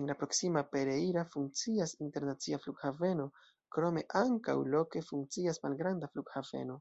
En 0.00 0.04
la 0.10 0.14
proksima 0.18 0.60
Pereira 0.74 1.24
funkcias 1.30 1.94
internacia 2.06 2.60
flughaveno, 2.66 3.26
krome 3.76 4.04
ankaŭ 4.22 4.56
loke 4.76 5.04
funkcias 5.10 5.62
malgranda 5.68 6.12
flughaveno. 6.16 6.78